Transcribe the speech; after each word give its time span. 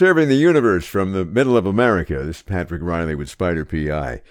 Serving 0.00 0.30
the 0.30 0.34
universe 0.34 0.86
from 0.86 1.12
the 1.12 1.26
middle 1.26 1.58
of 1.58 1.66
America. 1.66 2.24
This 2.24 2.38
is 2.38 2.42
Patrick 2.42 2.80
Riley 2.80 3.14
with 3.14 3.28
Spider 3.28 3.66
PI. 3.66 4.22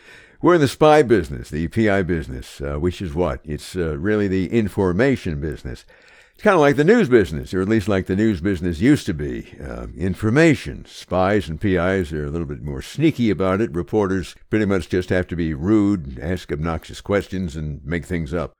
We're 0.42 0.56
in 0.56 0.62
the 0.62 0.68
spy 0.68 1.04
business, 1.04 1.52
the 1.52 1.68
PI 1.68 2.02
business, 2.02 2.60
uh, 2.60 2.80
which 2.80 3.04
is 3.04 3.14
what? 3.14 3.40
It's 3.44 3.76
uh, 3.76 3.96
really 4.00 4.28
the 4.28 4.48
information 4.48 5.40
business. 5.40 5.86
It's 6.34 6.42
kind 6.42 6.56
of 6.56 6.62
like 6.62 6.76
the 6.76 6.84
news 6.84 7.08
business, 7.08 7.54
or 7.54 7.62
at 7.62 7.70
least 7.70 7.88
like 7.88 8.08
the 8.08 8.16
news 8.16 8.42
business 8.42 8.80
used 8.80 9.06
to 9.06 9.14
be. 9.14 9.46
Uh, 9.64 9.90
information. 9.96 10.86
Spies 10.86 11.48
and 11.48 11.62
PIs 11.62 12.12
are 12.14 12.26
a 12.26 12.32
little 12.32 12.48
bit 12.48 12.64
more 12.64 12.82
sneaky 12.82 13.30
about 13.30 13.62
it. 13.62 13.72
Reporters 13.72 14.34
pretty 14.50 14.66
much 14.66 14.90
just 14.90 15.10
have 15.10 15.28
to 15.28 15.36
be 15.36 15.54
rude, 15.54 16.18
ask 16.20 16.52
obnoxious 16.52 17.00
questions, 17.00 17.56
and 17.56 17.86
make 17.86 18.08
things 18.08 18.34
up. 18.34 18.54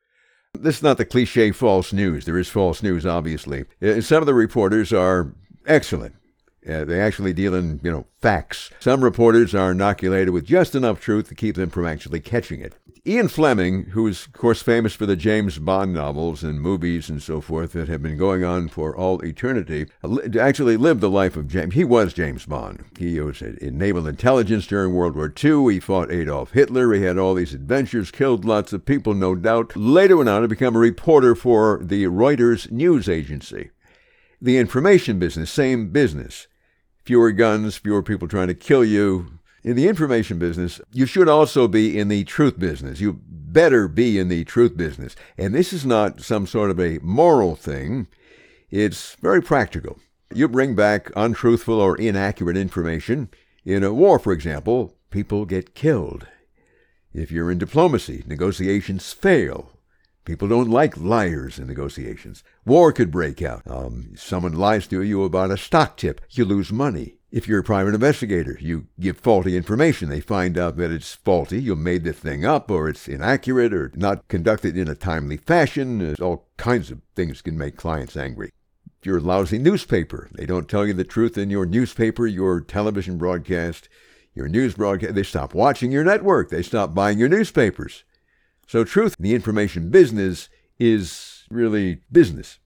This 0.54 0.78
is 0.78 0.84
not 0.84 1.00
the 1.00 1.06
cliche 1.06 1.54
false 1.54 1.92
news. 1.92 2.26
There 2.26 2.38
is 2.38 2.50
false 2.50 2.84
news, 2.84 3.08
obviously. 3.08 3.66
Uh, 3.82 4.00
some 4.00 4.22
of 4.22 4.28
the 4.28 4.36
reporters 4.36 4.94
are 4.94 5.34
excellent. 5.66 6.14
Uh, 6.68 6.84
they 6.84 7.00
actually 7.00 7.34
deal 7.34 7.56
in, 7.56 7.80
you 7.84 7.92
know, 7.92 8.06
facts. 8.22 8.70
Some 8.80 9.04
reporters 9.04 9.56
are 9.56 9.72
inoculated 9.72 10.30
with 10.30 10.46
just 10.46 10.76
enough 10.76 11.00
truth 11.00 11.30
to 11.30 11.36
keep 11.36 11.56
them 11.56 11.70
from 11.70 11.86
actually 11.86 12.20
catching 12.20 12.60
it. 12.60 12.76
Ian 13.06 13.30
Fleming, 13.30 13.86
who 13.86 14.08
is, 14.08 14.26
of 14.26 14.34
course, 14.34 14.62
famous 14.62 14.94
for 14.94 15.06
the 15.06 15.16
James 15.16 15.58
Bond 15.58 15.94
novels 15.94 16.44
and 16.44 16.62
movies 16.62 17.10
and 17.10 17.24
so 17.24 17.40
forth 17.40 17.72
that 17.72 17.88
have 17.88 18.04
been 18.04 18.18
going 18.18 18.44
on 18.44 18.68
for 18.68 18.96
all 18.96 19.24
eternity, 19.24 19.88
actually 20.38 20.76
lived 20.76 21.00
the 21.02 21.10
life 21.10 21.38
of 21.38 21.48
James. 21.48 21.74
He 21.74 21.86
was 21.86 22.14
James 22.14 22.46
Bond. 22.46 22.84
He 23.00 23.20
was 23.22 23.42
in 23.42 23.78
naval 23.78 24.06
intelligence 24.06 24.68
during 24.68 24.94
World 24.94 25.16
War 25.16 25.34
II. 25.44 25.74
He 25.74 25.80
fought 25.80 26.12
Adolf 26.12 26.52
Hitler. 26.52 26.94
He 26.94 27.04
had 27.04 27.18
all 27.18 27.36
these 27.36 27.54
adventures, 27.54 28.12
killed 28.12 28.44
lots 28.44 28.74
of 28.74 28.86
people, 28.86 29.14
no 29.14 29.34
doubt. 29.34 29.76
Later 29.76 30.18
went 30.18 30.30
on 30.30 30.42
to 30.42 30.48
become 30.48 30.76
a 30.76 30.80
reporter 30.80 31.36
for 31.36 31.80
the 31.82 32.04
Reuters 32.04 32.70
news 32.70 33.08
agency. 33.08 33.72
The 34.42 34.58
information 34.58 35.20
business, 35.20 35.52
same 35.52 35.90
business. 35.90 36.48
Fewer 37.04 37.32
guns, 37.32 37.76
fewer 37.76 38.04
people 38.04 38.28
trying 38.28 38.48
to 38.48 38.54
kill 38.54 38.86
you. 38.86 39.40
In 39.64 39.76
the 39.76 39.88
information 39.88 40.40
business, 40.40 40.80
you 40.94 41.06
should 41.06 41.28
also 41.28 41.68
be 41.68 42.00
in 42.00 42.08
the 42.08 42.24
truth 42.24 42.58
business. 42.58 43.02
You 43.02 43.20
better 43.28 43.88
be 43.88 44.18
in 44.18 44.30
the 44.30 44.46
truth 44.46 44.78
business. 44.78 45.16
And 45.38 45.54
this 45.54 45.74
is 45.74 45.86
not 45.86 46.22
some 46.22 46.48
sort 46.48 46.70
of 46.70 46.80
a 46.80 47.00
moral 47.00 47.56
thing, 47.56 48.08
it's 48.70 49.16
very 49.16 49.42
practical. 49.42 50.00
You 50.34 50.48
bring 50.48 50.76
back 50.76 51.12
untruthful 51.16 51.82
or 51.82 51.98
inaccurate 51.98 52.56
information. 52.56 53.30
In 53.66 53.84
a 53.84 53.94
war, 53.94 54.20
for 54.20 54.32
example, 54.32 54.96
people 55.10 55.46
get 55.46 55.74
killed. 55.74 56.28
If 57.14 57.32
you're 57.32 57.50
in 57.50 57.58
diplomacy, 57.58 58.24
negotiations 58.28 59.12
fail. 59.12 59.72
People 60.26 60.48
don't 60.48 60.70
like 60.70 60.98
liars 60.98 61.58
in 61.58 61.68
negotiations. 61.68 62.44
War 62.66 62.92
could 62.92 63.12
break 63.12 63.42
out. 63.42 63.64
Um, 63.66 64.14
someone 64.16 64.54
lies 64.54 64.86
to 64.88 65.02
you 65.02 65.24
about 65.24 65.52
a 65.52 65.58
stock 65.58 65.98
tip. 65.98 66.22
You 66.30 66.46
lose 66.46 66.72
money. 66.72 67.16
If 67.32 67.48
you're 67.48 67.60
a 67.60 67.64
private 67.64 67.94
investigator, 67.94 68.58
you 68.60 68.88
give 69.00 69.18
faulty 69.18 69.56
information. 69.56 70.10
They 70.10 70.20
find 70.20 70.58
out 70.58 70.78
that 70.78 70.92
it's 70.92 71.14
faulty. 71.14 71.62
You 71.62 71.76
made 71.76 72.04
the 72.04 72.14
thing 72.14 72.44
up, 72.44 72.72
or 72.72 72.90
it's 72.90 73.08
inaccurate, 73.08 73.72
or 73.72 73.92
not 73.96 74.28
conducted 74.28 74.76
in 74.76 74.88
a 74.88 74.96
timely 74.96 75.38
fashion. 75.38 76.00
There's 76.00 76.20
all 76.20 76.48
kinds 76.58 76.90
of 76.90 77.02
things 77.16 77.44
can 77.44 77.58
make 77.58 77.76
clients 77.76 78.18
angry. 78.18 78.52
If 79.00 79.06
you're 79.06 79.20
a 79.20 79.22
lousy 79.22 79.60
newspaper, 79.60 80.30
they 80.34 80.46
don't 80.46 80.68
tell 80.68 80.86
you 80.86 80.94
the 80.94 81.04
truth 81.04 81.38
in 81.38 81.50
your 81.50 81.66
newspaper, 81.66 82.26
your 82.26 82.62
television 82.62 83.18
broadcast, 83.18 83.90
your 84.34 84.48
news 84.48 84.74
broadcast. 84.74 85.14
They 85.14 85.24
stop 85.24 85.54
watching 85.54 85.92
your 85.92 86.04
network. 86.04 86.50
They 86.50 86.64
stop 86.64 86.94
buying 86.94 87.20
your 87.20 87.30
newspapers. 87.30 88.04
So, 88.70 88.84
truth 88.84 89.16
in 89.18 89.24
the 89.24 89.34
information 89.34 89.90
business 89.90 90.48
is 90.78 91.48
really 91.50 92.02
business. 92.12 92.60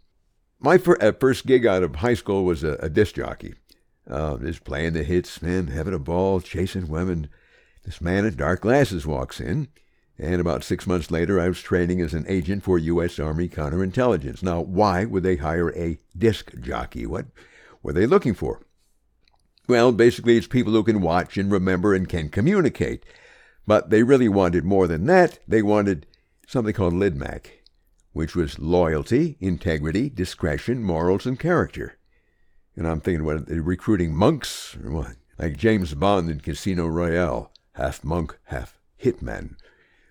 My 0.60 0.76
uh, 0.76 1.14
first 1.18 1.45
gig 1.45 1.66
out 1.66 1.82
of 1.82 1.95
high 1.95 2.16
school 2.16 2.44
was 2.44 2.62
a, 2.62 2.73
a 2.82 2.90
disc 2.90 3.16
jockey. 3.16 3.54
Uh, 4.06 4.36
just 4.40 4.66
playing 4.66 4.92
the 4.92 5.04
hits, 5.04 5.42
man, 5.42 5.68
having 5.68 5.94
a 5.94 6.00
ball, 6.00 6.42
chasing 6.42 6.90
women. 6.90 7.30
This 7.86 8.02
man 8.02 8.26
in 8.26 8.36
dark 8.36 8.60
glasses 8.60 9.08
walks 9.08 9.40
in, 9.40 9.70
and 10.20 10.42
about 10.42 10.66
six 10.66 10.86
months 10.86 11.10
later, 11.10 11.40
I 11.40 11.48
was 11.48 11.62
training 11.62 12.02
as 12.02 12.14
an 12.14 12.26
agent 12.27 12.64
for 12.64 12.77
U.S. 12.77 13.17
Army 13.17 13.48
counterintelligence. 13.48 14.44
Now, 14.44 14.60
why 14.60 15.06
would 15.06 15.23
they 15.23 15.38
hire 15.38 15.73
a 15.73 16.00
disc 16.17 16.52
jockey? 16.60 17.06
What 17.06 17.27
were 17.82 17.94
they 17.94 18.08
looking 18.08 18.33
for? 18.33 18.61
Well, 19.70 19.94
basically, 19.94 20.36
it's 20.36 20.48
people 20.48 20.73
who 20.73 20.83
can 20.83 21.00
watch 21.00 21.38
and 21.38 21.50
remember 21.50 21.94
and 21.94 22.10
can 22.10 22.27
communicate. 22.27 23.06
But 23.66 23.90
they 23.90 24.04
really 24.04 24.30
wanted 24.30 24.66
more 24.66 24.88
than 24.88 25.06
that. 25.06 25.40
They 25.48 25.62
wanted 25.62 26.06
something 26.48 26.74
called 26.74 26.94
LIDMAC, 26.94 27.48
which 28.12 28.36
was 28.36 28.60
loyalty, 28.60 29.38
integrity, 29.40 30.10
discretion, 30.10 30.84
morals, 30.84 31.26
and 31.26 31.40
character. 31.40 31.98
And 32.76 32.88
I'm 32.88 33.00
thinking, 33.00 33.26
what, 33.26 33.48
they're 33.48 33.62
recruiting 33.62 34.16
monks 34.16 34.76
or 34.84 34.92
what? 34.92 35.16
Like 35.40 35.58
James 35.58 35.94
Bond 35.94 36.30
in 36.30 36.40
Casino 36.40 36.88
Royale, 36.88 37.52
half 37.74 38.04
monk, 38.04 38.38
half 38.46 38.80
hitman. 39.02 39.56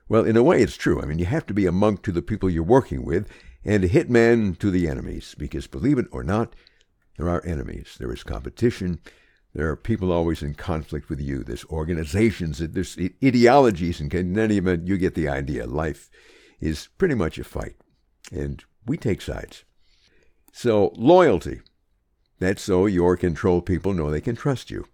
Well, 0.08 0.24
in 0.24 0.36
a 0.36 0.42
way, 0.42 0.62
it's 0.62 0.76
true. 0.76 1.00
I 1.00 1.06
mean, 1.06 1.18
you 1.18 1.26
have 1.26 1.46
to 1.46 1.54
be 1.54 1.66
a 1.66 1.72
monk 1.72 2.02
to 2.02 2.12
the 2.12 2.22
people 2.22 2.50
you're 2.50 2.62
working 2.62 3.04
with 3.04 3.28
and 3.64 3.84
a 3.84 3.88
hitman 3.88 4.58
to 4.58 4.70
the 4.70 4.88
enemies, 4.88 5.34
because 5.38 5.66
believe 5.66 5.98
it 5.98 6.06
or 6.10 6.24
not, 6.24 6.54
there 7.16 7.28
are 7.28 7.44
enemies. 7.44 7.96
There 7.98 8.12
is 8.12 8.24
competition. 8.24 9.00
There 9.54 9.68
are 9.68 9.76
people 9.76 10.12
always 10.12 10.42
in 10.42 10.54
conflict 10.54 11.10
with 11.10 11.20
you. 11.20 11.44
There's 11.44 11.64
organizations, 11.66 12.58
there's 12.58 12.98
ideologies, 13.22 14.00
and 14.00 14.12
in 14.14 14.38
any 14.38 14.56
event, 14.56 14.86
you 14.86 14.96
get 14.96 15.14
the 15.14 15.28
idea. 15.28 15.66
Life 15.66 16.10
is 16.60 16.88
pretty 16.96 17.14
much 17.14 17.38
a 17.38 17.44
fight, 17.44 17.76
and 18.30 18.64
we 18.86 18.96
take 18.96 19.20
sides. 19.20 19.64
So, 20.52 20.92
loyalty. 20.96 21.60
That's 22.38 22.62
so 22.62 22.86
your 22.86 23.16
control 23.16 23.60
people 23.60 23.92
know 23.92 24.10
they 24.10 24.20
can 24.20 24.36
trust 24.36 24.70
you. 24.70 24.86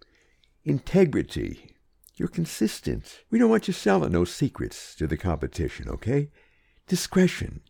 Integrity. 0.65 1.75
You're 2.15 2.27
consistent. 2.27 3.21
We 3.31 3.39
don't 3.39 3.49
want 3.49 3.67
you 3.67 3.73
selling 3.73 4.11
no 4.11 4.25
secrets 4.25 4.93
to 4.95 5.07
the 5.07 5.17
competition, 5.17 5.87
okay? 5.87 6.29
Discretion. 6.87 7.61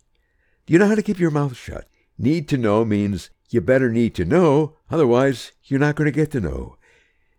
Do 0.66 0.74
you 0.74 0.80
know 0.80 0.88
how 0.88 0.96
to 0.96 1.04
keep 1.04 1.20
your 1.20 1.30
mouth 1.30 1.56
shut? 1.56 1.88
Need 2.18 2.48
to 2.50 2.58
know 2.58 2.84
means 2.84 3.30
you 3.50 3.62
better 3.62 3.92
need 3.92 4.16
to 4.16 4.26
know, 4.26 4.76
otherwise, 4.90 5.52
you're 5.64 5.80
not 5.80 5.96
going 5.96 6.06
to 6.06 6.12
get 6.12 6.32
to 6.32 6.42
know. 6.42 6.78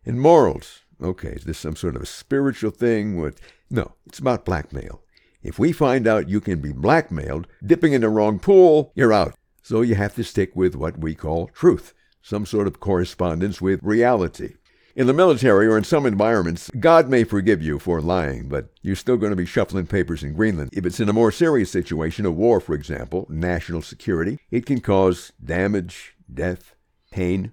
And 0.04 0.20
morals. 0.20 0.80
Okay, 1.02 1.30
is 1.30 1.44
this 1.44 1.58
some 1.58 1.76
sort 1.76 1.96
of 1.96 2.02
a 2.02 2.06
spiritual 2.06 2.70
thing? 2.70 3.20
What? 3.20 3.34
No, 3.70 3.94
it's 4.06 4.18
about 4.18 4.44
blackmail. 4.44 5.02
If 5.42 5.58
we 5.58 5.72
find 5.72 6.06
out 6.06 6.28
you 6.28 6.40
can 6.40 6.60
be 6.60 6.72
blackmailed, 6.72 7.46
dipping 7.64 7.92
in 7.92 8.02
the 8.02 8.08
wrong 8.08 8.38
pool, 8.38 8.92
you're 8.94 9.12
out. 9.12 9.34
So 9.62 9.80
you 9.82 9.94
have 9.94 10.14
to 10.16 10.24
stick 10.24 10.54
with 10.54 10.74
what 10.74 10.98
we 10.98 11.14
call 11.14 11.48
truth, 11.48 11.94
some 12.22 12.44
sort 12.44 12.66
of 12.66 12.80
correspondence 12.80 13.60
with 13.60 13.82
reality. 13.82 14.54
In 14.96 15.06
the 15.06 15.14
military 15.14 15.66
or 15.66 15.78
in 15.78 15.84
some 15.84 16.04
environments, 16.04 16.70
God 16.78 17.08
may 17.08 17.24
forgive 17.24 17.62
you 17.62 17.78
for 17.78 18.00
lying, 18.00 18.48
but 18.48 18.70
you're 18.82 18.96
still 18.96 19.16
going 19.16 19.30
to 19.30 19.36
be 19.36 19.46
shuffling 19.46 19.86
papers 19.86 20.22
in 20.22 20.34
Greenland. 20.34 20.70
If 20.72 20.84
it's 20.84 21.00
in 21.00 21.08
a 21.08 21.14
more 21.14 21.30
serious 21.30 21.70
situation, 21.70 22.26
a 22.26 22.30
war, 22.30 22.60
for 22.60 22.74
example, 22.74 23.26
national 23.30 23.82
security, 23.82 24.38
it 24.50 24.66
can 24.66 24.80
cause 24.80 25.32
damage, 25.42 26.16
death, 26.32 26.74
pain. 27.10 27.52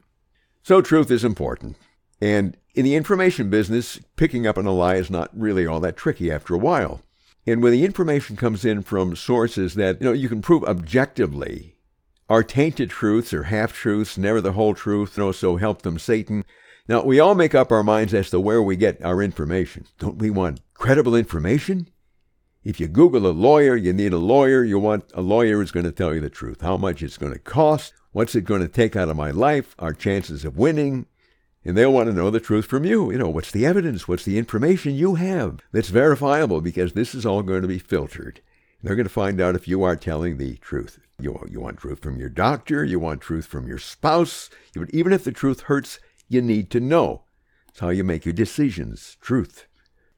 So 0.63 0.81
truth 0.81 1.11
is 1.11 1.23
important. 1.23 1.77
And 2.21 2.57
in 2.73 2.85
the 2.85 2.95
information 2.95 3.49
business, 3.49 3.99
picking 4.15 4.47
up 4.47 4.57
on 4.57 4.65
a 4.65 4.71
lie 4.71 4.95
is 4.95 5.09
not 5.09 5.29
really 5.37 5.65
all 5.65 5.79
that 5.81 5.97
tricky 5.97 6.31
after 6.31 6.53
a 6.53 6.59
while. 6.59 7.01
And 7.45 7.63
when 7.63 7.71
the 7.71 7.85
information 7.85 8.35
comes 8.35 8.65
in 8.65 8.81
from 8.81 9.15
sources 9.15 9.75
that 9.75 10.01
you 10.01 10.05
know 10.05 10.13
you 10.13 10.29
can 10.29 10.41
prove 10.41 10.63
objectively 10.65 11.75
are 12.29 12.43
tainted 12.43 12.89
truths 12.89 13.33
or 13.33 13.43
half 13.43 13.71
truths, 13.71 14.17
never 14.17 14.41
the 14.41 14.51
whole 14.51 14.73
truth, 14.73 15.17
know, 15.17 15.31
so 15.31 15.55
help 15.55 15.83
them 15.83 15.97
Satan. 15.97 16.43
Now 16.89 17.03
we 17.03 17.19
all 17.19 17.35
make 17.35 17.55
up 17.55 17.71
our 17.71 17.83
minds 17.83 18.13
as 18.13 18.29
to 18.31 18.39
where 18.39 18.61
we 18.61 18.75
get 18.75 19.03
our 19.03 19.21
information. 19.21 19.85
Don't 19.97 20.17
we 20.17 20.29
want 20.29 20.61
credible 20.73 21.15
information? 21.15 21.87
If 22.65 22.81
you 22.81 22.89
Google 22.89 23.27
a 23.27 23.31
lawyer, 23.31 23.77
you 23.77 23.93
need 23.93 24.11
a 24.11 24.17
lawyer. 24.17 24.61
You 24.61 24.77
want 24.77 25.09
a 25.13 25.21
lawyer 25.21 25.55
who's 25.57 25.71
going 25.71 25.85
to 25.85 25.91
tell 25.91 26.13
you 26.13 26.19
the 26.19 26.29
truth. 26.29 26.59
How 26.59 26.75
much 26.75 27.01
it's 27.01 27.17
going 27.17 27.31
to 27.31 27.39
cost? 27.39 27.93
What's 28.11 28.35
it 28.35 28.43
going 28.43 28.61
to 28.61 28.67
take 28.67 28.97
out 28.97 29.07
of 29.07 29.15
my 29.15 29.31
life? 29.31 29.73
Our 29.79 29.93
chances 29.93 30.43
of 30.43 30.57
winning? 30.57 31.05
And 31.67 31.75
they'll 31.75 31.91
want 31.91 32.07
to 32.07 32.15
know 32.15 32.29
the 32.29 32.39
truth 32.39 32.65
from 32.65 32.85
you. 32.85 33.11
You 33.11 33.17
know, 33.17 33.27
what's 33.27 33.51
the 33.51 33.65
evidence? 33.65 34.07
What's 34.07 34.23
the 34.23 34.37
information 34.37 34.95
you 34.95 35.15
have 35.15 35.59
that's 35.73 35.89
verifiable? 35.89 36.61
Because 36.61 36.93
this 36.93 37.13
is 37.13 37.25
all 37.25 37.43
going 37.43 37.61
to 37.61 37.67
be 37.67 37.77
filtered. 37.77 38.39
They're 38.81 38.95
going 38.95 39.05
to 39.05 39.13
find 39.13 39.41
out 39.41 39.53
if 39.53 39.67
you 39.67 39.83
are 39.83 39.97
telling 39.97 40.37
the 40.37 40.55
truth. 40.55 40.97
You, 41.19 41.45
you 41.51 41.59
want 41.59 41.79
truth 41.79 41.99
from 41.99 42.21
your 42.21 42.29
doctor. 42.29 42.85
You 42.85 42.99
want 42.99 43.19
truth 43.19 43.47
from 43.47 43.67
your 43.67 43.79
spouse. 43.79 44.49
Even 44.91 45.11
if 45.11 45.25
the 45.25 45.33
truth 45.33 45.63
hurts, 45.63 45.99
you 46.29 46.41
need 46.41 46.69
to 46.71 46.79
know. 46.79 47.23
It's 47.67 47.79
how 47.79 47.89
you 47.89 48.05
make 48.05 48.23
your 48.23 48.33
decisions. 48.33 49.17
Truth. 49.19 49.67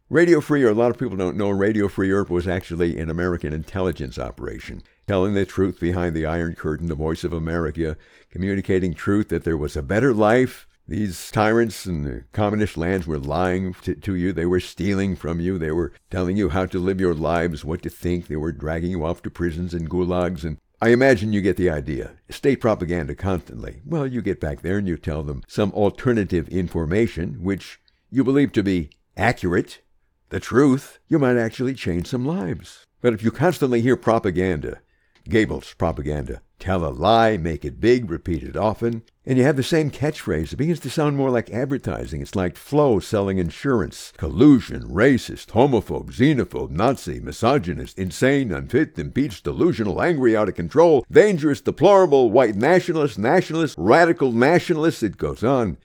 Radio 0.08 0.42
Free, 0.42 0.64
or 0.64 0.70
a 0.70 0.76
lot 0.76 0.92
of 0.92 1.00
people 1.00 1.18
don't 1.18 1.38
know, 1.38 1.50
Radio 1.50 1.88
Free 1.88 2.10
Europe 2.10 2.30
was 2.30 2.48
actually 2.48 3.00
an 3.00 3.10
American 3.10 3.54
intelligence 3.54 4.20
operation, 4.20 4.84
telling 5.08 5.34
the 5.34 5.48
truth 5.48 5.80
behind 5.80 6.16
the 6.16 6.28
Iron 6.28 6.54
Curtain, 6.54 6.90
the 6.90 6.96
voice 6.96 7.24
of 7.24 7.34
America, 7.34 7.98
communicating 8.30 8.94
truth 8.94 9.30
that 9.30 9.46
there 9.46 9.58
was 9.58 9.76
a 9.76 9.82
better 9.82 10.14
life, 10.14 10.68
these 10.90 11.30
tyrants 11.32 11.86
in 11.86 12.04
the 12.04 12.24
communist 12.34 12.76
lands 12.76 13.06
were 13.06 13.20
lying 13.20 13.76
to, 13.84 13.94
to, 13.96 14.16
you. 14.16 14.34
They 14.34 14.46
were 14.46 14.60
stealing 14.60 15.16
from 15.16 15.40
you. 15.40 15.58
They 15.58 15.72
were 15.72 15.94
telling 16.10 16.36
you 16.36 16.50
how 16.50 16.66
to 16.66 16.80
live 16.80 17.00
your 17.00 17.14
lives, 17.14 17.64
what 17.64 17.84
to 17.84 17.90
think. 17.90 18.28
They 18.28 18.36
were 18.36 18.52
dragging 18.52 18.92
you 18.92 19.06
off 19.06 19.22
to 19.24 19.30
prisons 19.30 19.74
and 19.74 19.90
gulags 19.90 20.44
and 20.44 20.58
I 20.82 20.90
imagine 20.90 21.34
you 21.34 21.42
get 21.42 21.58
the 21.58 21.70
idea. 21.70 22.12
State 22.30 22.62
propaganda 22.62 23.14
constantly. 23.14 23.82
Well, 23.86 24.08
you 24.08 24.22
get 24.22 24.40
back 24.40 24.62
there 24.62 24.78
and 24.78 24.88
you 24.88 24.96
tell 24.96 25.24
them 25.24 25.44
some 25.46 25.74
alternative 25.74 26.48
information, 26.48 27.44
which 27.44 27.82
you 28.10 28.24
believe 28.24 28.54
to 28.54 28.64
be 28.64 28.90
accurate, 29.18 29.82
the 30.30 30.40
truth. 30.40 31.00
You 31.10 31.20
might 31.20 31.36
actually 31.36 31.74
change 31.74 32.08
some 32.08 32.26
lives. 32.26 32.86
But 33.02 33.14
if 33.14 33.22
you 33.22 33.30
constantly 33.30 33.82
hear 33.82 33.98
propaganda, 33.98 34.80
Goebbels 35.28 35.78
propaganda, 35.78 36.42
tell 36.60 36.86
a 36.86 36.90
lie, 36.90 37.38
make 37.38 37.66
it 37.66 37.80
big, 37.80 38.10
repeat 38.10 38.44
it 38.44 38.56
often, 38.56 39.04
and 39.26 39.38
you 39.38 39.44
have 39.44 39.58
the 39.58 39.64
same 39.64 39.92
catchphrase, 39.92 40.54
it 40.54 40.56
begins 40.56 40.80
to 40.80 40.90
sound 40.90 41.16
more 41.16 41.30
like 41.30 41.52
advertising. 41.52 42.22
It's 42.22 42.36
like 42.36 42.58
Flo 42.58 43.00
selling 43.00 43.38
insurance. 43.38 44.12
Collusion, 44.18 44.90
racist, 44.90 45.48
homophobe, 45.48 46.12
xenophobe, 46.12 46.72
Nazi, 46.72 47.20
misogynist, 47.20 48.00
insane, 48.00 48.52
unfit, 48.52 48.98
impeached, 48.98 49.44
delusional, 49.44 50.02
angry, 50.02 50.36
out 50.36 50.50
of 50.50 50.56
control, 50.56 51.06
dangerous, 51.12 51.62
deplorable, 51.62 52.32
white 52.32 52.56
nationalist, 52.56 53.20
nationalist, 53.20 53.76
radical 53.78 54.32
nationalist. 54.32 55.04
It 55.04 55.18
goes 55.18 55.44
on. 55.44 55.78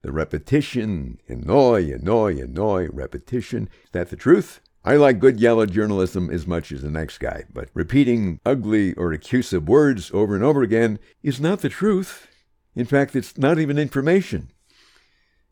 The 0.00 0.10
repetition, 0.10 1.18
annoy, 1.28 1.92
annoy, 1.92 2.40
annoy, 2.40 2.88
repetition. 2.90 3.68
Is 3.84 3.90
that 3.92 4.10
the 4.10 4.16
truth? 4.16 4.60
I 4.84 4.96
like 4.96 5.20
good 5.20 5.38
yellow 5.38 5.64
journalism 5.64 6.28
as 6.28 6.44
much 6.44 6.72
as 6.72 6.82
the 6.82 6.90
next 6.90 7.18
guy, 7.18 7.44
but 7.52 7.68
repeating 7.72 8.40
ugly 8.44 8.94
or 8.94 9.12
accusive 9.12 9.68
words 9.68 10.10
over 10.12 10.34
and 10.34 10.42
over 10.42 10.62
again 10.62 10.98
is 11.22 11.40
not 11.40 11.60
the 11.60 11.68
truth. 11.68 12.26
In 12.74 12.84
fact, 12.84 13.14
it's 13.14 13.38
not 13.38 13.60
even 13.60 13.78
information. 13.78 14.50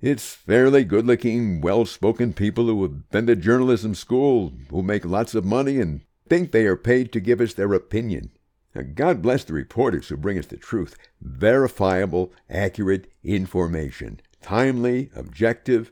It's 0.00 0.34
fairly 0.34 0.82
good 0.82 1.06
looking, 1.06 1.60
well 1.60 1.84
spoken 1.84 2.32
people 2.32 2.64
who 2.66 2.82
have 2.82 3.08
been 3.10 3.28
to 3.28 3.36
journalism 3.36 3.94
school, 3.94 4.52
who 4.70 4.82
make 4.82 5.04
lots 5.04 5.36
of 5.36 5.44
money 5.44 5.78
and 5.78 6.00
think 6.28 6.50
they 6.50 6.66
are 6.66 6.76
paid 6.76 7.12
to 7.12 7.20
give 7.20 7.40
us 7.40 7.54
their 7.54 7.72
opinion. 7.72 8.30
Now, 8.74 8.82
God 8.82 9.22
bless 9.22 9.44
the 9.44 9.52
reporters 9.52 10.08
who 10.08 10.16
bring 10.16 10.38
us 10.38 10.46
the 10.46 10.56
truth, 10.56 10.96
verifiable, 11.20 12.32
accurate 12.48 13.12
information, 13.22 14.20
timely, 14.42 15.10
objective, 15.14 15.90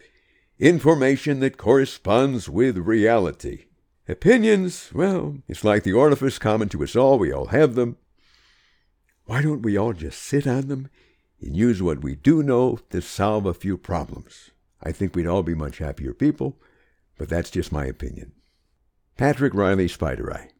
information 0.58 1.40
that 1.40 1.56
corresponds 1.56 2.48
with 2.48 2.78
reality. 2.78 3.66
Opinions, 4.08 4.90
well, 4.92 5.38
it's 5.46 5.64
like 5.64 5.82
the 5.82 5.92
orifice 5.92 6.38
common 6.38 6.68
to 6.70 6.82
us 6.82 6.96
all. 6.96 7.18
We 7.18 7.32
all 7.32 7.46
have 7.46 7.74
them. 7.74 7.96
Why 9.26 9.42
don't 9.42 9.62
we 9.62 9.76
all 9.76 9.92
just 9.92 10.22
sit 10.22 10.46
on 10.46 10.68
them 10.68 10.88
and 11.40 11.54
use 11.54 11.82
what 11.82 12.02
we 12.02 12.14
do 12.14 12.42
know 12.42 12.78
to 12.90 13.02
solve 13.02 13.44
a 13.44 13.54
few 13.54 13.76
problems? 13.76 14.50
I 14.82 14.92
think 14.92 15.14
we'd 15.14 15.26
all 15.26 15.42
be 15.42 15.54
much 15.54 15.78
happier 15.78 16.14
people, 16.14 16.56
but 17.18 17.28
that's 17.28 17.50
just 17.50 17.72
my 17.72 17.84
opinion. 17.84 18.32
Patrick 19.16 19.52
Riley, 19.52 19.88
Spider 19.88 20.32
Eye. 20.32 20.50